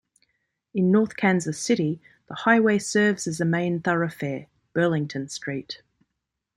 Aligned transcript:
In 0.73 0.89
North 0.89 1.15
Kansas 1.15 1.59
City, 1.61 2.01
the 2.27 2.33
highway 2.33 2.79
serves 2.79 3.27
as 3.27 3.39
a 3.39 3.45
main 3.45 3.81
thoroughfare, 3.81 4.47
Burlington 4.73 5.29
Street. 5.29 5.83